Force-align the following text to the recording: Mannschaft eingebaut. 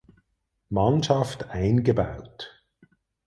Mannschaft 0.69 1.51
eingebaut. 1.51 2.65